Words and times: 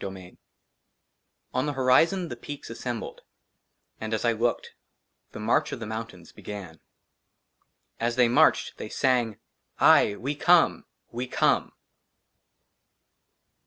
37 0.01 0.23
\' 0.23 0.23
XXXVII 0.33 0.37
ON 1.53 1.65
THE 1.67 1.73
HORIZON 1.73 2.29
THE 2.29 2.35
PEAKS 2.35 2.71
ASSEMBLED; 2.71 3.21
AND 3.99 4.15
AS 4.15 4.25
I 4.25 4.31
LOOKED, 4.31 4.71
THE 5.33 5.39
MARCH 5.39 5.71
OF 5.73 5.79
THE 5.79 5.85
MOUNTAINS 5.85 6.31
BEGAN. 6.31 6.79
AS 7.99 8.15
THEY 8.15 8.27
MARCHED, 8.27 8.77
THEY 8.79 8.89
SANG," 8.89 9.37
AYE! 9.79 10.15
WE 10.17 10.33
COME! 10.33 10.85
WE 11.11 11.27
COME 11.27 11.73